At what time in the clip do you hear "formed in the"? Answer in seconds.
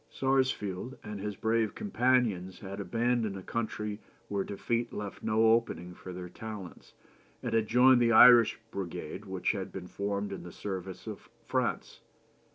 9.85-10.51